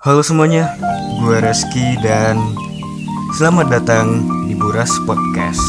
Halo 0.00 0.24
semuanya, 0.24 0.80
gue 1.20 1.44
Reski 1.44 2.00
dan 2.00 2.40
selamat 3.36 3.68
datang 3.68 4.24
di 4.48 4.56
Buras 4.56 4.88
Podcast. 5.04 5.60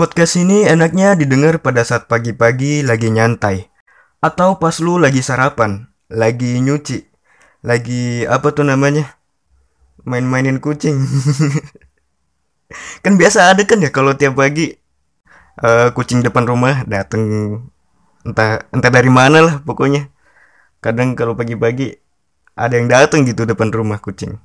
Podcast 0.00 0.40
ini 0.40 0.64
enaknya 0.64 1.12
didengar 1.12 1.60
pada 1.60 1.84
saat 1.84 2.08
pagi-pagi 2.08 2.80
lagi 2.80 3.12
nyantai 3.12 3.68
Atau 4.24 4.56
pas 4.56 4.80
lu 4.80 4.96
lagi 4.96 5.20
sarapan, 5.20 5.92
lagi 6.08 6.56
nyuci 6.56 7.09
Lagi 7.60 8.24
apa 8.24 8.56
tuh 8.56 8.64
namanya? 8.64 9.20
Main-mainin 10.08 10.64
kucing 10.64 10.96
Kan 13.04 13.20
biasa 13.20 13.52
ada 13.52 13.68
kan 13.68 13.84
ya 13.84 13.92
kalau 13.92 14.16
tiap 14.16 14.40
pagi 14.40 14.72
eh, 15.60 15.88
Kucing 15.92 16.24
depan 16.24 16.48
rumah 16.48 16.88
dateng 16.88 17.60
Entah, 18.24 18.64
entah 18.72 18.88
dari 18.88 19.12
mana 19.12 19.44
lah 19.44 19.54
pokoknya 19.60 20.08
Kadang 20.80 21.12
kalau 21.12 21.36
pagi-pagi 21.36 22.00
Ada 22.56 22.80
yang 22.80 22.88
dateng 22.88 23.28
gitu 23.28 23.44
depan 23.44 23.68
rumah 23.68 24.00
kucing 24.00 24.40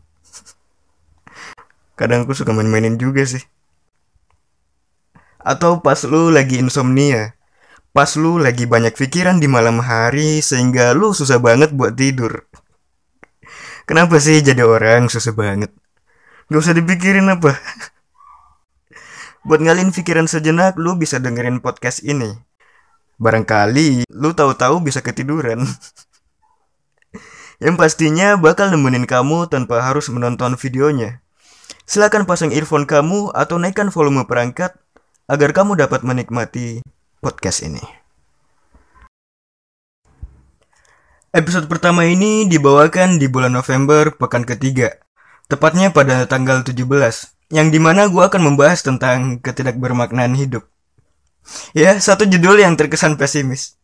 Kadang 2.00 2.28
aku 2.28 2.36
suka 2.36 2.52
main-mainin 2.52 3.00
juga 3.00 3.24
sih 3.24 3.48
atau 5.46 5.78
pas 5.78 6.02
lu 6.10 6.34
lagi 6.34 6.58
insomnia. 6.58 7.38
Pas 7.94 8.10
lu 8.18 8.42
lagi 8.42 8.66
banyak 8.66 8.98
pikiran 8.98 9.38
di 9.38 9.48
malam 9.48 9.80
hari 9.80 10.42
sehingga 10.42 10.92
lu 10.98 11.14
susah 11.14 11.40
banget 11.40 11.72
buat 11.72 11.96
tidur. 11.96 12.50
Kenapa 13.86 14.18
sih 14.18 14.42
jadi 14.42 14.66
orang 14.66 15.14
susah 15.14 15.38
banget? 15.38 15.70
Gak 16.50 16.62
usah 16.62 16.74
dipikirin 16.74 17.30
apa. 17.30 17.54
buat 19.46 19.62
ngalin 19.62 19.94
pikiran 19.94 20.26
sejenak 20.26 20.74
lu 20.74 20.98
bisa 20.98 21.22
dengerin 21.22 21.62
podcast 21.62 22.02
ini. 22.02 22.34
Barangkali 23.22 24.10
lu 24.10 24.34
tahu-tahu 24.34 24.82
bisa 24.82 25.06
ketiduran. 25.06 25.62
Yang 27.64 27.76
pastinya 27.78 28.36
bakal 28.36 28.74
nemenin 28.74 29.06
kamu 29.06 29.48
tanpa 29.48 29.86
harus 29.86 30.10
menonton 30.10 30.58
videonya. 30.58 31.24
Silakan 31.86 32.26
pasang 32.26 32.50
earphone 32.52 32.90
kamu 32.90 33.32
atau 33.32 33.62
naikkan 33.62 33.94
volume 33.94 34.26
perangkat 34.26 34.74
agar 35.30 35.54
kamu 35.54 35.78
dapat 35.78 36.02
menikmati 36.02 36.82
podcast 37.22 37.62
ini. 37.62 38.05
Episode 41.36 41.68
pertama 41.68 42.08
ini 42.08 42.48
dibawakan 42.48 43.20
di 43.20 43.28
bulan 43.28 43.52
November 43.52 44.16
pekan 44.16 44.48
ketiga, 44.48 45.04
tepatnya 45.52 45.92
pada 45.92 46.24
tanggal 46.32 46.64
17, 46.64 46.88
yang 47.52 47.76
di 47.76 47.76
mana 47.76 48.08
gue 48.08 48.24
akan 48.24 48.40
membahas 48.40 48.80
tentang 48.80 49.44
ketidakbermaknaan 49.44 50.32
hidup. 50.32 50.64
Ya, 51.76 52.00
satu 52.00 52.24
judul 52.24 52.64
yang 52.64 52.80
terkesan 52.80 53.20
pesimis. 53.20 53.76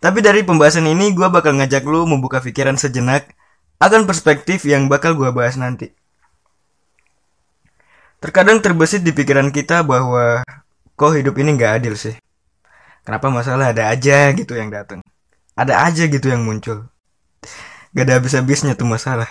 Tapi 0.00 0.24
dari 0.24 0.48
pembahasan 0.48 0.88
ini 0.88 1.12
gue 1.12 1.28
bakal 1.28 1.60
ngajak 1.60 1.84
lu 1.84 2.08
membuka 2.08 2.40
pikiran 2.40 2.80
sejenak 2.80 3.36
akan 3.76 4.08
perspektif 4.08 4.64
yang 4.64 4.88
bakal 4.88 5.12
gue 5.12 5.28
bahas 5.28 5.60
nanti. 5.60 5.92
Terkadang 8.16 8.64
terbesit 8.64 9.04
di 9.04 9.12
pikiran 9.12 9.52
kita 9.52 9.84
bahwa 9.84 10.40
kok 10.96 11.12
hidup 11.20 11.36
ini 11.36 11.52
nggak 11.52 11.84
adil 11.84 12.00
sih. 12.00 12.16
Kenapa 13.04 13.28
masalah 13.28 13.76
ada 13.76 13.92
aja 13.92 14.32
gitu 14.32 14.56
yang 14.56 14.72
datang. 14.72 15.01
Ada 15.52 15.84
aja 15.84 16.08
gitu 16.08 16.32
yang 16.32 16.48
muncul. 16.48 16.88
Gak 17.92 18.04
ada 18.08 18.16
habis-habisnya 18.16 18.72
tuh 18.72 18.88
masalah. 18.88 19.28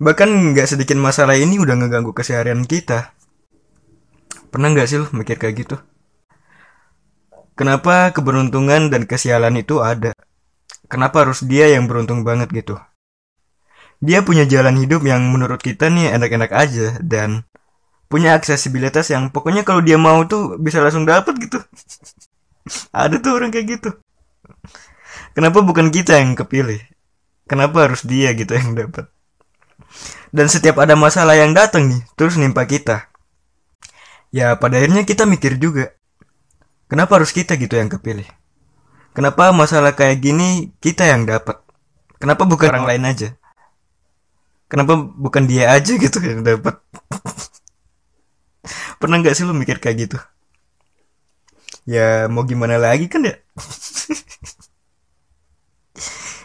Bahkan 0.00 0.54
nggak 0.54 0.70
sedikit 0.70 0.96
masalah 0.96 1.34
ini 1.36 1.58
udah 1.60 1.74
ngeganggu 1.74 2.14
keseharian 2.14 2.64
kita. 2.64 3.12
Pernah 4.48 4.72
nggak 4.72 4.88
sih 4.88 4.96
lo 5.02 5.06
mikir 5.12 5.36
kayak 5.36 5.66
gitu? 5.66 5.76
Kenapa 7.58 8.14
keberuntungan 8.14 8.88
dan 8.88 9.04
kesialan 9.04 9.58
itu 9.58 9.82
ada? 9.82 10.14
Kenapa 10.86 11.26
harus 11.26 11.44
dia 11.44 11.68
yang 11.68 11.90
beruntung 11.90 12.22
banget 12.22 12.48
gitu? 12.54 12.78
Dia 13.98 14.22
punya 14.22 14.46
jalan 14.46 14.78
hidup 14.78 15.02
yang 15.02 15.26
menurut 15.28 15.58
kita 15.58 15.90
nih 15.90 16.14
enak-enak 16.14 16.54
aja 16.54 16.96
dan 17.02 17.42
punya 18.06 18.38
aksesibilitas 18.38 19.10
yang 19.10 19.28
pokoknya 19.28 19.66
kalau 19.66 19.82
dia 19.82 19.98
mau 19.98 20.22
tuh 20.24 20.56
bisa 20.56 20.78
langsung 20.80 21.04
dapet 21.04 21.34
gitu. 21.42 21.58
Ada 22.94 23.18
tuh 23.18 23.34
orang 23.36 23.50
kayak 23.50 23.66
gitu. 23.76 23.90
Kenapa 25.38 25.62
bukan 25.62 25.94
kita 25.94 26.18
yang 26.18 26.34
kepilih? 26.34 26.82
Kenapa 27.46 27.86
harus 27.86 28.02
dia 28.02 28.34
gitu 28.34 28.58
yang 28.58 28.74
dapat? 28.74 29.06
Dan 30.34 30.50
setiap 30.50 30.82
ada 30.82 30.98
masalah 30.98 31.38
yang 31.38 31.54
datang 31.54 31.86
nih, 31.86 32.02
terus 32.18 32.34
nimpa 32.34 32.66
kita. 32.66 33.06
Ya 34.34 34.58
pada 34.58 34.82
akhirnya 34.82 35.06
kita 35.06 35.30
mikir 35.30 35.62
juga. 35.62 35.94
Kenapa 36.90 37.22
harus 37.22 37.30
kita 37.30 37.54
gitu 37.54 37.78
yang 37.78 37.86
kepilih? 37.86 38.26
Kenapa 39.14 39.54
masalah 39.54 39.94
kayak 39.94 40.18
gini 40.18 40.74
kita 40.82 41.06
yang 41.06 41.22
dapat? 41.22 41.62
Kenapa 42.18 42.42
bukan 42.42 42.74
orang 42.74 42.90
lain 42.90 43.06
aja? 43.06 43.28
Kenapa 44.66 44.98
bukan 44.98 45.46
dia 45.46 45.70
aja 45.70 45.94
gitu 45.94 46.18
yang 46.18 46.42
dapat? 46.42 46.82
Pernah 48.98 49.22
nggak 49.22 49.38
sih 49.38 49.46
lu 49.46 49.54
mikir 49.54 49.78
kayak 49.78 50.10
gitu? 50.10 50.18
Ya 51.86 52.26
mau 52.26 52.42
gimana 52.42 52.74
lagi 52.74 53.06
kan 53.06 53.22
ya? 53.22 53.38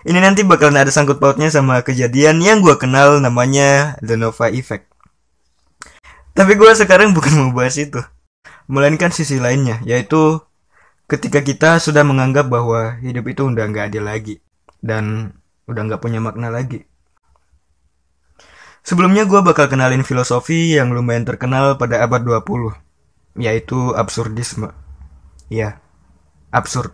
Ini 0.03 0.19
nanti 0.19 0.43
bakalan 0.43 0.83
ada 0.83 0.91
sangkut 0.91 1.23
pautnya 1.23 1.47
sama 1.47 1.79
kejadian 1.79 2.43
yang 2.43 2.59
gue 2.59 2.75
kenal 2.75 3.23
namanya 3.23 3.95
The 4.03 4.19
Nova 4.19 4.51
Effect. 4.51 4.91
Tapi 6.35 6.59
gue 6.59 6.71
sekarang 6.75 7.15
bukan 7.15 7.31
mau 7.39 7.51
bahas 7.55 7.79
itu. 7.79 8.03
Melainkan 8.67 9.15
sisi 9.15 9.39
lainnya, 9.39 9.79
yaitu 9.87 10.43
ketika 11.07 11.39
kita 11.39 11.79
sudah 11.79 12.03
menganggap 12.03 12.51
bahwa 12.51 12.99
hidup 12.99 13.31
itu 13.31 13.47
udah 13.47 13.63
nggak 13.63 13.95
adil 13.95 14.03
lagi. 14.03 14.35
Dan 14.83 15.35
udah 15.71 15.81
nggak 15.87 16.03
punya 16.03 16.19
makna 16.19 16.51
lagi. 16.51 16.83
Sebelumnya 18.83 19.23
gue 19.23 19.39
bakal 19.39 19.71
kenalin 19.71 20.03
filosofi 20.03 20.75
yang 20.75 20.91
lumayan 20.91 21.23
terkenal 21.23 21.79
pada 21.79 22.03
abad 22.03 22.19
20, 22.19 22.75
yaitu 23.39 23.95
absurdisme. 23.95 24.75
Ya, 25.47 25.79
absurd. 26.51 26.91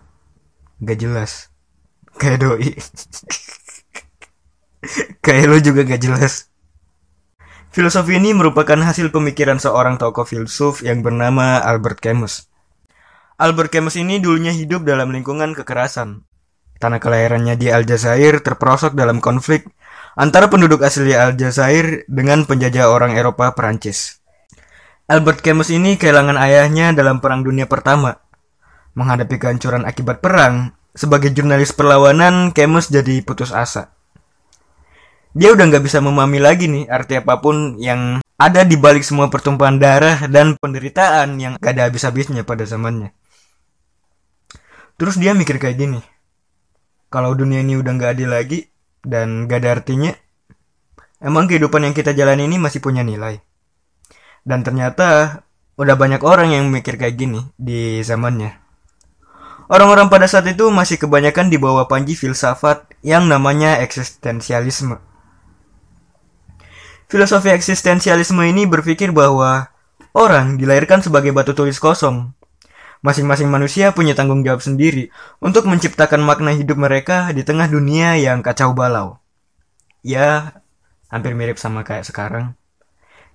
Gak 0.86 1.02
jelas. 1.02 1.49
Kayak 2.20 2.40
doi. 2.44 2.70
Kayak 5.24 5.46
lo 5.48 5.58
juga 5.64 5.88
gak 5.88 6.02
jelas. 6.04 6.52
Filosofi 7.70 8.20
ini 8.20 8.36
merupakan 8.36 8.76
hasil 8.76 9.14
pemikiran 9.14 9.62
seorang 9.62 9.96
tokoh 9.96 10.28
filsuf 10.28 10.84
yang 10.84 11.00
bernama 11.00 11.64
Albert 11.64 12.04
Camus. 12.04 12.52
Albert 13.40 13.72
Camus 13.72 13.96
ini 13.96 14.20
dulunya 14.20 14.52
hidup 14.52 14.84
dalam 14.84 15.16
lingkungan 15.16 15.56
kekerasan. 15.56 16.28
Tanah 16.80 17.00
kelahirannya 17.00 17.56
di 17.56 17.72
Aljazair 17.72 18.44
terperosok 18.44 18.96
dalam 18.96 19.24
konflik 19.24 19.68
antara 20.20 20.52
penduduk 20.52 20.84
asli 20.84 21.16
Aljazair 21.16 22.04
dengan 22.12 22.44
penjajah 22.44 22.92
orang 22.92 23.16
Eropa 23.16 23.56
Perancis. 23.56 24.20
Albert 25.08 25.40
Camus 25.40 25.72
ini 25.72 25.96
kehilangan 25.96 26.36
ayahnya 26.36 26.92
dalam 26.92 27.24
Perang 27.24 27.48
Dunia 27.48 27.68
Pertama. 27.68 28.18
Menghadapi 28.98 29.40
kehancuran 29.40 29.88
akibat 29.88 30.20
perang, 30.20 30.76
sebagai 31.00 31.32
jurnalis 31.32 31.72
perlawanan, 31.72 32.52
Camus 32.52 32.92
jadi 32.92 33.24
putus 33.24 33.56
asa. 33.56 33.96
Dia 35.32 35.56
udah 35.56 35.72
nggak 35.72 35.88
bisa 35.88 36.04
memahami 36.04 36.44
lagi 36.44 36.68
nih 36.68 36.92
arti 36.92 37.16
apa 37.16 37.40
pun 37.40 37.80
yang 37.80 38.20
ada 38.36 38.68
di 38.68 38.76
balik 38.76 39.08
semua 39.08 39.32
pertumpahan 39.32 39.80
darah 39.80 40.28
dan 40.28 40.60
penderitaan 40.60 41.40
yang 41.40 41.56
gak 41.60 41.76
ada 41.76 41.92
habis-habisnya 41.92 42.48
pada 42.48 42.64
zamannya. 42.68 43.16
Terus 45.00 45.16
dia 45.16 45.32
mikir 45.32 45.60
kayak 45.60 45.80
gini, 45.80 46.00
kalau 47.08 47.36
dunia 47.36 47.64
ini 47.64 47.80
udah 47.80 47.92
nggak 47.96 48.12
adil 48.20 48.32
lagi, 48.32 48.60
dan 49.04 49.48
gak 49.48 49.64
ada 49.64 49.80
artinya, 49.80 50.12
emang 51.24 51.48
kehidupan 51.48 51.88
yang 51.88 51.96
kita 51.96 52.12
jalani 52.16 52.48
ini 52.48 52.60
masih 52.60 52.84
punya 52.84 53.04
nilai. 53.04 53.40
Dan 54.44 54.64
ternyata 54.64 55.44
udah 55.80 55.96
banyak 55.96 56.24
orang 56.24 56.52
yang 56.52 56.68
mikir 56.68 57.00
kayak 57.00 57.16
gini 57.16 57.44
di 57.56 58.04
zamannya. 58.04 58.69
Orang-orang 59.70 60.10
pada 60.10 60.26
saat 60.26 60.50
itu 60.50 60.66
masih 60.74 60.98
kebanyakan 60.98 61.54
di 61.54 61.62
bawah 61.62 61.86
panji 61.86 62.18
filsafat 62.18 62.90
yang 63.06 63.30
namanya 63.30 63.78
eksistensialisme. 63.86 64.98
Filosofi 67.06 67.54
eksistensialisme 67.54 68.42
ini 68.50 68.66
berpikir 68.66 69.14
bahwa 69.14 69.70
orang 70.18 70.58
dilahirkan 70.58 71.06
sebagai 71.06 71.30
batu 71.30 71.54
tulis 71.54 71.78
kosong. 71.78 72.34
Masing-masing 73.06 73.46
manusia 73.46 73.94
punya 73.94 74.18
tanggung 74.18 74.42
jawab 74.42 74.66
sendiri 74.66 75.14
untuk 75.38 75.70
menciptakan 75.70 76.26
makna 76.26 76.50
hidup 76.58 76.82
mereka 76.82 77.30
di 77.30 77.46
tengah 77.46 77.70
dunia 77.70 78.18
yang 78.18 78.42
kacau 78.42 78.74
balau. 78.74 79.22
Ya, 80.02 80.60
hampir 81.14 81.38
mirip 81.38 81.62
sama 81.62 81.86
kayak 81.86 82.10
sekarang. 82.10 82.58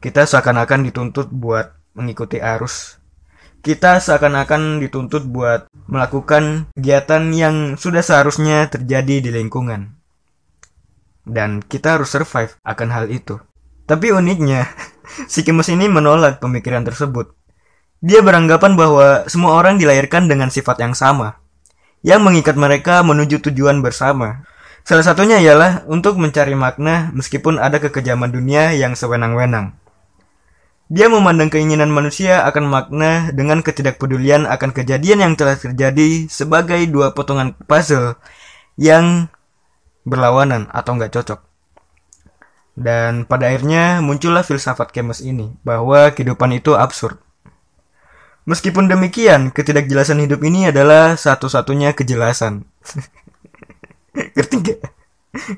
Kita 0.02 0.26
seakan-akan 0.26 0.82
dituntut 0.90 1.30
buat 1.30 1.78
mengikuti 1.94 2.42
arus. 2.42 2.98
Kita 3.64 3.96
seakan-akan 3.96 4.76
dituntut 4.84 5.24
buat 5.24 5.72
melakukan 5.88 6.68
kegiatan 6.76 7.32
yang 7.32 7.80
sudah 7.80 8.04
seharusnya 8.04 8.68
terjadi 8.68 9.24
di 9.24 9.30
lingkungan. 9.32 9.96
dan 11.24 11.64
kita 11.64 11.96
harus 11.96 12.12
survive 12.12 12.52
akan 12.68 12.88
hal 12.92 13.08
itu. 13.08 13.40
Tapi 13.88 14.12
uniknya, 14.12 14.68
si 15.32 15.40
Kemus 15.40 15.72
ini 15.72 15.88
menolak 15.88 16.36
pemikiran 16.36 16.84
tersebut. 16.84 17.32
Dia 18.04 18.20
beranggapan 18.20 18.76
bahwa 18.76 19.24
semua 19.32 19.56
orang 19.56 19.80
dilahirkan 19.80 20.28
dengan 20.28 20.52
sifat 20.52 20.84
yang 20.84 20.92
sama, 20.92 21.40
yang 22.04 22.20
mengikat 22.20 22.60
mereka 22.60 23.00
menuju 23.00 23.40
tujuan 23.48 23.80
bersama. 23.80 24.44
Salah 24.84 25.00
satunya 25.00 25.40
ialah 25.40 25.88
untuk 25.88 26.20
mencari 26.20 26.52
makna 26.52 27.08
meskipun 27.16 27.56
ada 27.56 27.80
kekejaman 27.80 28.28
dunia 28.28 28.76
yang 28.76 28.92
sewenang-wenang. 28.92 29.72
Dia 30.94 31.10
memandang 31.10 31.50
keinginan 31.50 31.90
manusia 31.90 32.46
akan 32.46 32.70
makna 32.70 33.34
dengan 33.34 33.66
ketidakpedulian 33.66 34.46
akan 34.46 34.70
kejadian 34.70 35.26
yang 35.26 35.34
telah 35.34 35.58
terjadi 35.58 36.30
sebagai 36.30 36.78
dua 36.86 37.10
potongan 37.10 37.58
puzzle 37.66 38.14
yang 38.78 39.26
berlawanan 40.06 40.70
atau 40.70 40.94
nggak 40.94 41.10
cocok. 41.18 41.42
Dan 42.78 43.26
pada 43.26 43.50
akhirnya 43.50 43.98
muncullah 44.06 44.46
filsafat 44.46 44.94
Kemes 44.94 45.18
ini 45.18 45.58
bahwa 45.66 46.14
kehidupan 46.14 46.54
itu 46.54 46.78
absurd. 46.78 47.18
Meskipun 48.46 48.86
demikian, 48.86 49.50
ketidakjelasan 49.50 50.22
hidup 50.22 50.46
ini 50.46 50.70
adalah 50.70 51.18
satu-satunya 51.18 51.98
kejelasan. 51.98 52.70
Ngerti 54.38 54.54
nggak? 54.62 54.78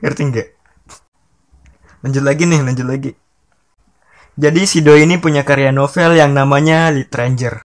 Ngerti 0.00 0.23
nggak? 0.33 0.49
Lanjut 2.09 2.25
lagi 2.25 2.43
nih, 2.49 2.61
lanjut 2.65 2.88
lagi. 2.88 3.25
Jadi 4.37 4.69
si 4.69 4.85
Doi 4.85 5.09
ini 5.09 5.17
punya 5.17 5.49
karya 5.49 5.73
novel 5.73 6.12
yang 6.12 6.37
namanya 6.37 6.93
Litranger. 6.93 7.65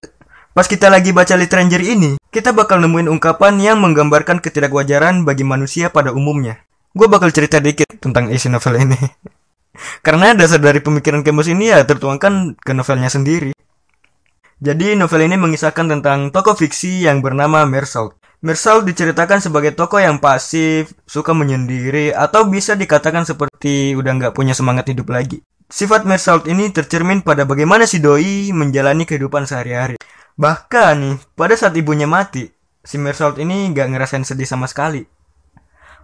Pas 0.56 0.64
kita 0.64 0.88
lagi 0.88 1.12
baca 1.12 1.36
Litranger 1.36 1.84
ini, 1.84 2.16
kita 2.32 2.56
bakal 2.56 2.80
nemuin 2.80 3.12
ungkapan 3.12 3.60
yang 3.60 3.76
menggambarkan 3.84 4.40
ketidakwajaran 4.40 5.28
bagi 5.28 5.44
manusia 5.44 5.92
pada 5.92 6.16
umumnya. 6.16 6.64
Gue 6.96 7.12
bakal 7.12 7.28
cerita 7.28 7.60
dikit 7.60 8.00
tentang 8.00 8.32
isi 8.32 8.48
novel 8.48 8.88
ini. 8.88 8.96
Karena 10.06 10.32
dasar 10.32 10.64
dari 10.64 10.80
pemikiran 10.80 11.20
Camus 11.20 11.52
ini 11.52 11.68
ya 11.68 11.84
tertuangkan 11.84 12.56
ke 12.56 12.72
novelnya 12.72 13.12
sendiri. 13.12 13.52
Jadi 14.64 14.96
novel 14.96 15.28
ini 15.28 15.36
mengisahkan 15.36 15.92
tentang 15.92 16.32
tokoh 16.32 16.56
fiksi 16.56 17.04
yang 17.04 17.20
bernama 17.20 17.68
Mersault. 17.68 18.16
Mersault 18.40 18.88
diceritakan 18.88 19.44
sebagai 19.44 19.76
tokoh 19.76 20.00
yang 20.00 20.24
pasif, 20.24 20.96
suka 21.04 21.36
menyendiri, 21.36 22.16
atau 22.16 22.48
bisa 22.48 22.72
dikatakan 22.80 23.28
seperti 23.28 23.92
udah 23.92 24.12
nggak 24.16 24.32
punya 24.32 24.56
semangat 24.56 24.88
hidup 24.88 25.12
lagi. 25.12 25.44
Sifat 25.72 26.04
Mersault 26.04 26.44
ini 26.52 26.68
tercermin 26.68 27.24
pada 27.24 27.48
bagaimana 27.48 27.88
si 27.88 27.96
Doi 27.96 28.52
menjalani 28.52 29.08
kehidupan 29.08 29.48
sehari-hari. 29.48 29.96
Bahkan 30.36 30.92
nih, 31.00 31.16
pada 31.32 31.56
saat 31.56 31.72
ibunya 31.80 32.04
mati, 32.04 32.44
si 32.84 33.00
Mersault 33.00 33.40
ini 33.40 33.72
gak 33.72 33.88
ngerasain 33.88 34.20
sedih 34.20 34.44
sama 34.44 34.68
sekali. 34.68 35.08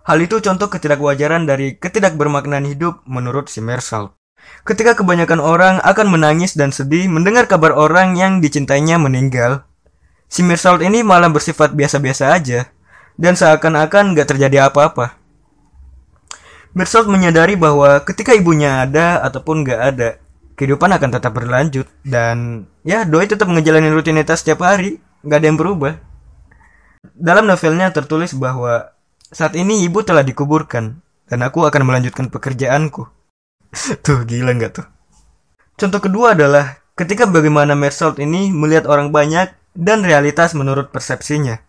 Hal 0.08 0.24
itu 0.24 0.40
contoh 0.40 0.72
ketidakwajaran 0.72 1.44
dari 1.44 1.76
ketidakbermaknaan 1.76 2.64
hidup 2.64 3.04
menurut 3.04 3.52
si 3.52 3.60
Mersault. 3.60 4.16
Ketika 4.64 4.96
kebanyakan 4.96 5.36
orang 5.36 5.84
akan 5.84 6.16
menangis 6.16 6.56
dan 6.56 6.72
sedih 6.72 7.04
mendengar 7.04 7.44
kabar 7.44 7.76
orang 7.76 8.16
yang 8.16 8.40
dicintainya 8.40 8.96
meninggal, 8.96 9.68
si 10.32 10.40
Mersault 10.40 10.80
ini 10.80 11.04
malah 11.04 11.28
bersifat 11.28 11.76
biasa-biasa 11.76 12.32
aja 12.32 12.72
dan 13.20 13.36
seakan-akan 13.36 14.16
gak 14.16 14.32
terjadi 14.32 14.72
apa-apa. 14.72 15.17
Mersault 16.76 17.08
menyadari 17.08 17.56
bahwa 17.56 18.00
ketika 18.04 18.36
ibunya 18.36 18.84
ada 18.84 19.24
ataupun 19.24 19.64
gak 19.64 19.80
ada, 19.80 20.08
kehidupan 20.58 20.90
akan 20.90 21.10
tetap 21.14 21.32
berlanjut 21.32 21.86
dan 22.02 22.66
ya 22.82 23.06
Doi 23.06 23.30
tetap 23.30 23.46
ngejalanin 23.48 23.94
rutinitas 23.94 24.42
setiap 24.42 24.66
hari, 24.66 25.00
gak 25.24 25.40
ada 25.40 25.46
yang 25.48 25.58
berubah. 25.58 25.96
Dalam 27.14 27.46
novelnya 27.46 27.94
tertulis 27.94 28.34
bahwa 28.34 28.92
saat 29.28 29.54
ini 29.54 29.86
ibu 29.86 30.02
telah 30.02 30.24
dikuburkan 30.24 30.98
dan 31.28 31.38
aku 31.44 31.62
akan 31.68 31.82
melanjutkan 31.84 32.32
pekerjaanku. 32.32 33.06
tuh 34.04 34.24
gila 34.24 34.56
nggak 34.56 34.72
tuh? 34.80 34.86
Contoh 35.78 36.00
kedua 36.02 36.34
adalah 36.34 36.80
ketika 36.98 37.28
bagaimana 37.28 37.78
Mersault 37.78 38.18
ini 38.18 38.50
melihat 38.50 38.88
orang 38.90 39.14
banyak 39.14 39.52
dan 39.78 40.02
realitas 40.02 40.56
menurut 40.58 40.90
persepsinya. 40.90 41.62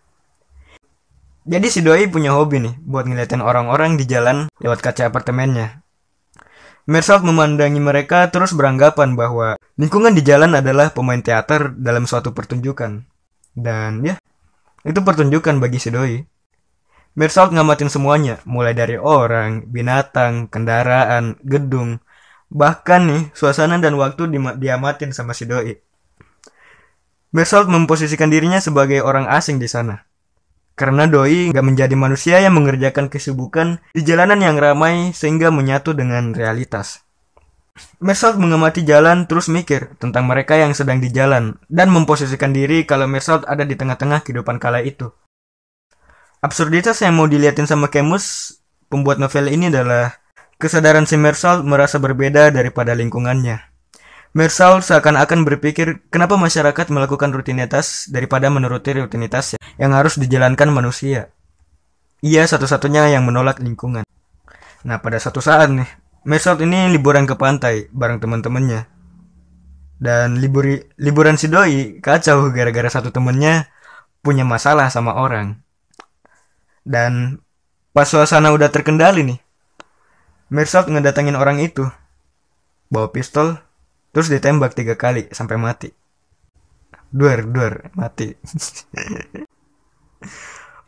Jadi 1.48 1.66
si 1.72 1.80
Doi 1.80 2.04
punya 2.04 2.36
hobi 2.36 2.60
nih 2.60 2.74
buat 2.84 3.08
ngeliatin 3.08 3.40
orang-orang 3.40 3.96
di 3.96 4.04
jalan 4.04 4.52
lewat 4.60 4.84
kaca 4.84 5.08
apartemennya. 5.08 5.80
Mersault 6.84 7.24
memandangi 7.24 7.80
mereka 7.80 8.28
terus 8.28 8.52
beranggapan 8.52 9.16
bahwa 9.16 9.56
lingkungan 9.80 10.12
di 10.12 10.20
jalan 10.20 10.52
adalah 10.52 10.92
pemain 10.92 11.20
teater 11.20 11.72
dalam 11.76 12.04
suatu 12.04 12.36
pertunjukan. 12.36 13.06
Dan 13.56 14.04
ya, 14.04 14.20
itu 14.84 15.00
pertunjukan 15.00 15.56
bagi 15.62 15.80
si 15.80 15.88
Doi. 15.88 16.20
Mersault 17.16 17.56
ngamatin 17.56 17.88
semuanya, 17.88 18.38
mulai 18.44 18.76
dari 18.76 19.00
orang, 19.00 19.64
binatang, 19.66 20.46
kendaraan, 20.46 21.40
gedung, 21.42 22.04
bahkan 22.52 23.06
nih 23.06 23.22
suasana 23.32 23.78
dan 23.78 23.96
waktu 23.96 24.28
diamatin 24.58 25.14
sama 25.16 25.32
si 25.32 25.46
Doi. 25.46 25.78
Mersault 27.30 27.70
memposisikan 27.70 28.28
dirinya 28.28 28.58
sebagai 28.58 29.00
orang 29.06 29.30
asing 29.30 29.62
di 29.62 29.70
sana. 29.70 30.09
Karena 30.80 31.04
Doi 31.04 31.52
gak 31.52 31.60
menjadi 31.60 31.92
manusia 31.92 32.40
yang 32.40 32.56
mengerjakan 32.56 33.12
kesibukan 33.12 33.84
di 33.92 34.00
jalanan 34.00 34.40
yang 34.40 34.56
ramai 34.56 35.12
sehingga 35.12 35.52
menyatu 35.52 35.92
dengan 35.92 36.32
realitas. 36.32 37.04
Mersault 38.00 38.40
mengamati 38.40 38.80
jalan 38.88 39.28
terus 39.28 39.52
mikir 39.52 39.92
tentang 40.00 40.24
mereka 40.24 40.56
yang 40.56 40.72
sedang 40.72 40.96
di 40.96 41.12
jalan 41.12 41.60
dan 41.68 41.92
memposisikan 41.92 42.56
diri 42.56 42.88
kalau 42.88 43.04
Mersault 43.04 43.44
ada 43.44 43.68
di 43.68 43.76
tengah-tengah 43.76 44.24
kehidupan 44.24 44.56
kala 44.56 44.80
itu. 44.80 45.12
Absurditas 46.40 46.96
yang 47.04 47.12
mau 47.12 47.28
diliatin 47.28 47.68
sama 47.68 47.92
Camus, 47.92 48.56
pembuat 48.88 49.20
novel 49.20 49.52
ini 49.52 49.68
adalah 49.68 50.16
kesadaran 50.56 51.04
si 51.04 51.20
Mersault 51.20 51.60
merasa 51.60 52.00
berbeda 52.00 52.48
daripada 52.48 52.96
lingkungannya. 52.96 53.69
Mersault 54.30 54.86
seakan-akan 54.86 55.42
berpikir 55.42 56.06
kenapa 56.06 56.38
masyarakat 56.38 56.86
melakukan 56.94 57.34
rutinitas 57.34 58.06
daripada 58.06 58.46
menuruti 58.46 58.94
rutinitas 58.94 59.58
yang 59.74 59.90
harus 59.90 60.22
dijalankan 60.22 60.70
manusia. 60.70 61.34
Ia 62.22 62.46
satu-satunya 62.46 63.10
yang 63.10 63.26
menolak 63.26 63.58
lingkungan. 63.58 64.06
Nah 64.86 64.96
pada 65.02 65.18
satu 65.18 65.42
saat 65.42 65.74
nih, 65.74 65.90
Mersault 66.22 66.62
ini 66.62 66.94
liburan 66.94 67.26
ke 67.26 67.34
pantai 67.34 67.90
bareng 67.90 68.22
teman-temannya. 68.22 68.86
Dan 69.98 70.38
libur 70.38 70.64
liburan 70.94 71.34
si 71.34 71.50
Doi 71.50 71.98
kacau 71.98 72.54
gara-gara 72.54 72.86
satu 72.86 73.10
temennya 73.10 73.66
punya 74.22 74.46
masalah 74.46 74.94
sama 74.94 75.18
orang. 75.18 75.58
Dan 76.86 77.42
pas 77.90 78.06
suasana 78.06 78.54
udah 78.54 78.70
terkendali 78.70 79.26
nih, 79.26 79.38
Mersault 80.54 80.86
ngedatengin 80.86 81.34
orang 81.34 81.58
itu. 81.58 81.90
Bawa 82.94 83.10
pistol, 83.10 83.58
Terus 84.10 84.26
ditembak 84.26 84.74
tiga 84.74 84.98
kali 84.98 85.30
sampai 85.30 85.56
mati. 85.58 85.90
Duar, 87.10 87.46
duar, 87.46 87.94
mati. 87.94 88.34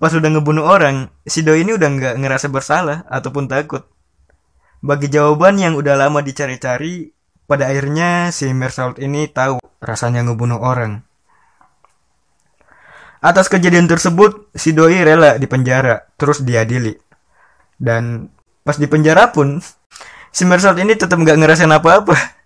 Pas 0.03 0.11
udah 0.11 0.31
ngebunuh 0.35 0.67
orang, 0.67 1.15
si 1.23 1.47
Doi 1.47 1.63
ini 1.63 1.79
udah 1.79 1.87
nggak 1.87 2.15
ngerasa 2.19 2.51
bersalah 2.51 3.07
ataupun 3.07 3.47
takut. 3.47 3.87
Bagi 4.83 5.07
jawaban 5.07 5.63
yang 5.63 5.79
udah 5.79 5.95
lama 5.95 6.27
dicari-cari, 6.27 7.15
pada 7.47 7.71
akhirnya 7.71 8.35
si 8.35 8.51
Mersault 8.51 8.99
ini 8.99 9.31
tahu 9.31 9.63
rasanya 9.79 10.27
ngebunuh 10.27 10.59
orang. 10.59 11.07
Atas 13.23 13.47
kejadian 13.47 13.87
tersebut, 13.87 14.51
si 14.59 14.75
Doi 14.75 15.07
rela 15.07 15.39
di 15.39 15.47
penjara, 15.47 16.11
terus 16.19 16.43
diadili. 16.43 16.99
Dan 17.79 18.27
pas 18.67 18.75
di 18.75 18.91
penjara 18.91 19.31
pun, 19.31 19.63
si 20.35 20.43
Mersault 20.43 20.83
ini 20.83 20.99
tetap 20.99 21.23
nggak 21.23 21.39
ngerasain 21.39 21.71
apa-apa. 21.71 22.42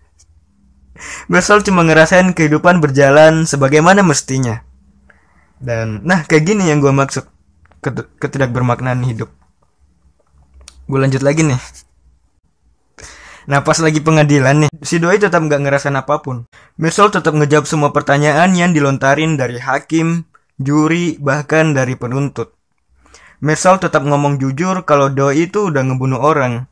Bersol 1.31 1.61
cuma 1.63 1.85
ngerasain 1.85 2.33
kehidupan 2.33 2.81
berjalan 2.81 3.45
sebagaimana 3.45 4.01
mestinya. 4.01 4.61
Dan 5.57 6.05
nah 6.05 6.21
kayak 6.25 6.53
gini 6.53 6.69
yang 6.69 6.81
gue 6.81 6.93
maksud 6.93 7.25
ketidak 8.21 8.53
bermaknaan 8.53 9.01
hidup. 9.05 9.33
Gue 10.87 10.99
lanjut 11.01 11.25
lagi 11.25 11.43
nih. 11.43 11.59
Nah 13.47 13.63
pas 13.63 13.79
lagi 13.79 14.03
pengadilan 14.03 14.67
nih, 14.67 14.71
si 14.83 14.99
Doi 14.99 15.23
tetap 15.23 15.39
nggak 15.39 15.63
ngerasain 15.63 15.95
apa 15.95 16.19
pun. 16.19 16.43
Mersol 16.75 17.15
tetap 17.15 17.31
ngejawab 17.31 17.63
semua 17.63 17.95
pertanyaan 17.95 18.51
yang 18.51 18.75
dilontarin 18.75 19.39
dari 19.39 19.55
hakim, 19.55 20.27
juri, 20.59 21.15
bahkan 21.15 21.71
dari 21.71 21.95
penuntut. 21.95 22.51
Mersol 23.39 23.79
tetap 23.79 24.03
ngomong 24.03 24.35
jujur 24.35 24.83
kalau 24.83 25.07
Doi 25.07 25.47
itu 25.47 25.71
udah 25.71 25.79
ngebunuh 25.79 26.19
orang. 26.19 26.67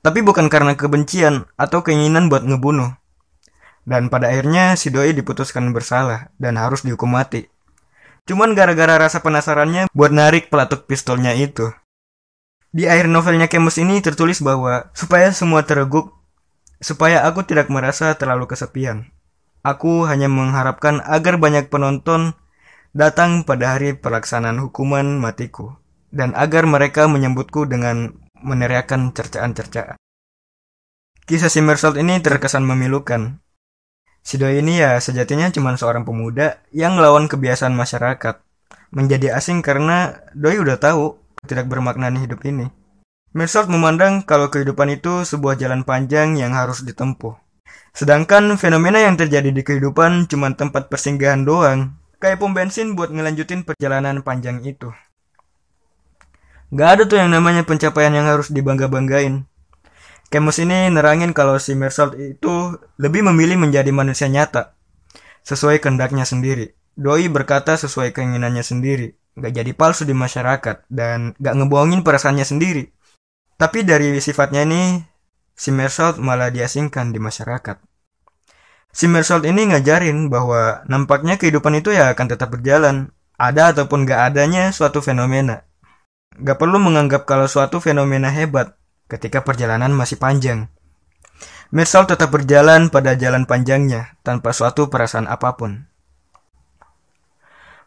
Tapi 0.00 0.24
bukan 0.24 0.48
karena 0.48 0.72
kebencian 0.74 1.44
atau 1.60 1.84
keinginan 1.84 2.32
buat 2.32 2.42
ngebunuh. 2.42 2.96
Dan 3.82 4.06
pada 4.08 4.30
akhirnya 4.30 4.78
si 4.78 4.94
doi 4.94 5.10
diputuskan 5.10 5.74
bersalah 5.74 6.30
dan 6.38 6.54
harus 6.54 6.86
dihukum 6.86 7.10
mati. 7.10 7.50
Cuman 8.22 8.54
gara-gara 8.54 8.94
rasa 9.02 9.18
penasarannya 9.18 9.90
buat 9.90 10.14
narik 10.14 10.46
pelatuk 10.46 10.86
pistolnya 10.86 11.34
itu. 11.34 11.74
Di 12.70 12.86
akhir 12.86 13.10
novelnya 13.10 13.50
Kemus 13.50 13.82
ini 13.82 13.98
tertulis 13.98 14.40
bahwa 14.40 14.88
supaya 14.94 15.34
semua 15.34 15.66
tereguk, 15.66 16.14
supaya 16.78 17.26
aku 17.26 17.42
tidak 17.42 17.68
merasa 17.68 18.14
terlalu 18.14 18.46
kesepian. 18.48 19.10
Aku 19.66 20.06
hanya 20.06 20.30
mengharapkan 20.30 21.02
agar 21.04 21.36
banyak 21.36 21.68
penonton 21.68 22.38
datang 22.94 23.42
pada 23.42 23.76
hari 23.76 23.98
pelaksanaan 23.98 24.62
hukuman 24.62 25.18
matiku 25.18 25.76
dan 26.14 26.32
agar 26.38 26.64
mereka 26.64 27.10
menyambutku 27.10 27.66
dengan 27.66 28.14
meneriakan 28.38 29.10
cercaan-cercaan. 29.12 29.98
Kisah 31.26 31.50
si 31.50 31.60
Mersalt 31.62 32.00
ini 32.00 32.18
terkesan 32.18 32.66
memilukan. 32.66 33.41
Si 34.22 34.38
Doi 34.38 34.62
ini 34.62 34.78
ya 34.78 35.02
sejatinya 35.02 35.50
cuma 35.50 35.74
seorang 35.74 36.06
pemuda 36.06 36.62
yang 36.70 36.94
melawan 36.94 37.26
kebiasaan 37.26 37.74
masyarakat. 37.74 38.38
Menjadi 38.94 39.34
asing 39.34 39.66
karena 39.66 40.22
Doi 40.32 40.62
udah 40.62 40.78
tahu 40.78 41.18
tidak 41.42 41.66
bermakna 41.66 42.14
hidup 42.14 42.38
ini. 42.46 42.70
Mersalt 43.34 43.66
memandang 43.66 44.22
kalau 44.22 44.46
kehidupan 44.52 44.94
itu 44.94 45.26
sebuah 45.26 45.58
jalan 45.58 45.82
panjang 45.82 46.38
yang 46.38 46.54
harus 46.54 46.86
ditempuh. 46.86 47.34
Sedangkan 47.92 48.56
fenomena 48.56 49.00
yang 49.02 49.18
terjadi 49.18 49.52
di 49.52 49.64
kehidupan 49.64 50.30
cuma 50.30 50.52
tempat 50.54 50.88
persinggahan 50.88 51.42
doang. 51.44 51.98
Kayak 52.22 52.38
pom 52.38 52.54
bensin 52.54 52.94
buat 52.94 53.10
ngelanjutin 53.10 53.66
perjalanan 53.66 54.22
panjang 54.22 54.62
itu. 54.62 54.94
Gak 56.72 56.88
ada 56.88 57.02
tuh 57.04 57.20
yang 57.20 57.28
namanya 57.34 57.66
pencapaian 57.68 58.14
yang 58.14 58.24
harus 58.24 58.48
dibangga-banggain. 58.48 59.44
Camus 60.32 60.56
ini 60.64 60.88
nerangin 60.88 61.36
kalau 61.36 61.60
si 61.60 61.76
Mersalt 61.76 62.16
itu 62.16 62.80
lebih 62.96 63.20
memilih 63.20 63.60
menjadi 63.60 63.92
manusia 63.92 64.32
nyata, 64.32 64.72
sesuai 65.44 65.84
kehendaknya 65.84 66.24
sendiri. 66.24 66.72
Doi 66.96 67.28
berkata 67.28 67.76
sesuai 67.76 68.16
keinginannya 68.16 68.64
sendiri, 68.64 69.12
gak 69.36 69.52
jadi 69.52 69.76
palsu 69.76 70.08
di 70.08 70.16
masyarakat, 70.16 70.88
dan 70.88 71.36
gak 71.36 71.52
ngebohongin 71.52 72.00
perasaannya 72.00 72.48
sendiri. 72.48 72.88
Tapi 73.60 73.84
dari 73.84 74.16
sifatnya 74.24 74.64
ini, 74.64 75.04
si 75.52 75.68
Mersalt 75.68 76.16
malah 76.16 76.48
diasingkan 76.48 77.12
di 77.12 77.20
masyarakat. 77.20 77.76
Si 78.88 79.12
Mersalt 79.12 79.44
ini 79.44 79.68
ngajarin 79.68 80.32
bahwa 80.32 80.80
nampaknya 80.88 81.36
kehidupan 81.36 81.76
itu 81.76 81.92
ya 81.92 82.08
akan 82.16 82.26
tetap 82.32 82.56
berjalan, 82.56 83.12
ada 83.36 83.76
ataupun 83.76 84.08
gak 84.08 84.32
adanya 84.32 84.72
suatu 84.72 85.04
fenomena. 85.04 85.68
Gak 86.40 86.56
perlu 86.56 86.80
menganggap 86.80 87.28
kalau 87.28 87.44
suatu 87.44 87.84
fenomena 87.84 88.32
hebat, 88.32 88.80
ketika 89.12 89.44
perjalanan 89.44 89.92
masih 89.92 90.16
panjang. 90.16 90.72
Mersal 91.68 92.08
tetap 92.08 92.32
berjalan 92.32 92.88
pada 92.88 93.12
jalan 93.12 93.44
panjangnya 93.44 94.16
tanpa 94.24 94.56
suatu 94.56 94.88
perasaan 94.88 95.28
apa 95.28 95.52
pun. 95.60 95.84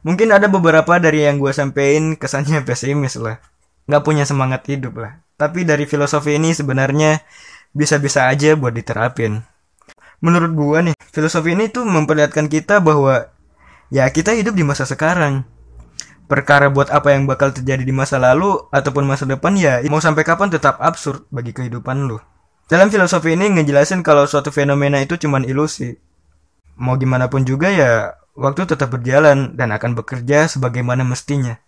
Mungkin 0.06 0.30
ada 0.30 0.46
beberapa 0.46 1.02
dari 1.02 1.26
yang 1.26 1.42
gue 1.42 1.50
sampein 1.50 2.14
kesannya 2.14 2.62
pesimis 2.70 3.18
lah. 3.18 3.42
Gak 3.90 4.06
punya 4.06 4.30
semangat 4.30 4.70
hidup 4.70 5.02
lah. 5.02 5.26
Tapi 5.34 5.66
dari 5.66 5.90
filosofi 5.90 6.38
ini 6.38 6.54
sebenarnya 6.54 7.26
bisa-bisa 7.74 8.30
aja 8.30 8.54
buat 8.54 8.74
diterapin. 8.78 9.42
Menurut 10.22 10.54
gue 10.54 10.78
nih, 10.90 10.96
filosofi 11.10 11.58
ini 11.58 11.70
tuh 11.70 11.84
memperlihatkan 11.86 12.48
kita 12.50 12.80
bahwa 12.80 13.34
ya 13.90 14.10
kita 14.10 14.34
hidup 14.34 14.54
di 14.58 14.64
masa 14.66 14.88
sekarang 14.88 15.46
perkara 16.26 16.74
buat 16.74 16.90
apa 16.90 17.14
yang 17.14 17.30
bakal 17.30 17.54
terjadi 17.54 17.86
di 17.86 17.94
masa 17.94 18.18
lalu 18.18 18.58
ataupun 18.74 19.06
masa 19.06 19.30
depan 19.30 19.54
ya 19.58 19.82
mau 19.90 20.02
sampai 20.02 20.26
kapan 20.26 20.50
tetap 20.50 20.82
absurd 20.82 21.30
bagi 21.30 21.54
kehidupan 21.54 22.10
lu. 22.10 22.18
Dalam 22.66 22.90
filosofi 22.90 23.38
ini 23.38 23.54
ngejelasin 23.54 24.02
kalau 24.02 24.26
suatu 24.26 24.50
fenomena 24.50 24.98
itu 24.98 25.22
cuman 25.22 25.46
ilusi. 25.46 25.94
Mau 26.82 26.98
gimana 26.98 27.30
pun 27.30 27.46
juga 27.46 27.70
ya 27.70 28.18
waktu 28.36 28.68
tetap 28.68 28.92
berjalan 28.92 29.54
dan 29.56 29.72
akan 29.72 29.94
bekerja 29.94 30.50
sebagaimana 30.50 31.06
mestinya. 31.06 31.62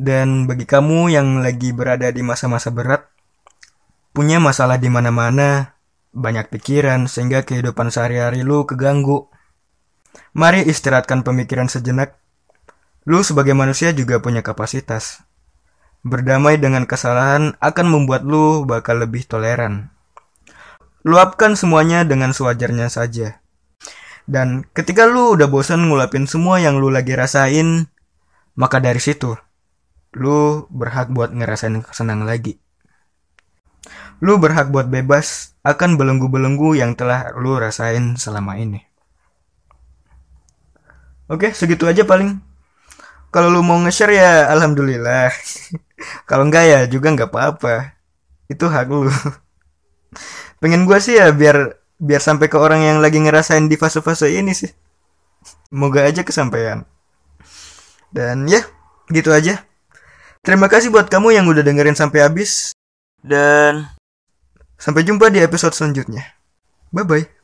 Dan 0.00 0.48
bagi 0.48 0.64
kamu 0.64 1.12
yang 1.12 1.44
lagi 1.44 1.76
berada 1.76 2.08
di 2.08 2.24
masa-masa 2.24 2.72
berat, 2.72 3.04
punya 4.16 4.40
masalah 4.40 4.80
di 4.80 4.88
mana-mana, 4.88 5.76
banyak 6.10 6.48
pikiran 6.48 7.04
sehingga 7.04 7.44
kehidupan 7.44 7.92
sehari-hari 7.92 8.40
lu 8.40 8.64
keganggu. 8.64 9.28
Mari 10.34 10.66
istirahatkan 10.66 11.22
pemikiran 11.22 11.68
sejenak 11.68 12.19
Lu 13.10 13.26
sebagai 13.26 13.58
manusia 13.58 13.90
juga 13.90 14.22
punya 14.22 14.38
kapasitas. 14.38 15.26
Berdamai 16.06 16.62
dengan 16.62 16.86
kesalahan 16.86 17.58
akan 17.58 17.86
membuat 17.90 18.22
lu 18.22 18.62
bakal 18.62 19.02
lebih 19.02 19.26
toleran. 19.26 19.90
Luapkan 21.02 21.58
semuanya 21.58 22.06
dengan 22.06 22.30
sewajarnya 22.30 22.86
saja. 22.86 23.42
Dan 24.30 24.62
ketika 24.78 25.10
lu 25.10 25.34
udah 25.34 25.50
bosan 25.50 25.90
ngulapin 25.90 26.30
semua 26.30 26.62
yang 26.62 26.78
lu 26.78 26.86
lagi 26.86 27.18
rasain, 27.18 27.90
maka 28.54 28.78
dari 28.78 29.02
situ, 29.02 29.34
lu 30.14 30.70
berhak 30.70 31.10
buat 31.10 31.34
ngerasain 31.34 31.82
senang 31.90 32.22
lagi. 32.22 32.62
Lu 34.22 34.38
berhak 34.38 34.70
buat 34.70 34.86
bebas 34.86 35.58
akan 35.66 35.98
belenggu-belenggu 35.98 36.78
yang 36.78 36.94
telah 36.94 37.34
lu 37.34 37.58
rasain 37.58 38.14
selama 38.14 38.54
ini. 38.54 38.86
Oke, 41.26 41.50
segitu 41.50 41.90
aja 41.90 42.06
paling 42.06 42.49
kalau 43.30 43.48
lu 43.50 43.62
mau 43.62 43.78
nge-share 43.78 44.14
ya 44.18 44.30
alhamdulillah. 44.50 45.30
Kalau 46.28 46.46
enggak 46.46 46.64
ya 46.66 46.80
juga 46.90 47.14
nggak 47.14 47.30
apa-apa. 47.30 47.94
Itu 48.50 48.66
hak 48.66 48.90
lu. 48.90 49.06
Pengen 50.60 50.84
gue 50.84 50.98
sih 50.98 51.16
ya 51.16 51.30
biar 51.30 51.78
biar 52.00 52.20
sampai 52.20 52.50
ke 52.50 52.58
orang 52.58 52.82
yang 52.82 52.98
lagi 52.98 53.22
ngerasain 53.22 53.70
di 53.70 53.78
fase-fase 53.78 54.34
ini 54.34 54.50
sih. 54.50 54.68
Moga 55.70 56.02
aja 56.02 56.26
kesampaian. 56.26 56.82
Dan 58.10 58.50
ya 58.50 58.66
gitu 59.14 59.30
aja. 59.30 59.62
Terima 60.42 60.66
kasih 60.66 60.90
buat 60.90 61.06
kamu 61.06 61.36
yang 61.38 61.46
udah 61.46 61.62
dengerin 61.62 61.94
sampai 61.94 62.26
habis. 62.26 62.74
Dan 63.22 63.86
sampai 64.74 65.06
jumpa 65.06 65.30
di 65.30 65.38
episode 65.38 65.76
selanjutnya. 65.76 66.34
Bye 66.90 67.06
bye 67.06 67.39